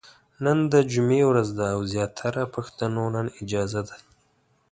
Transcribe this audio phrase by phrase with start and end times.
[0.43, 3.95] نن د جمعې ورځ ده او زياتره پښتنو نن اجازه ده،